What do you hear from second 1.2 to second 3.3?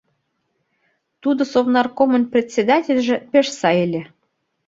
Тудо совнаркомын председательже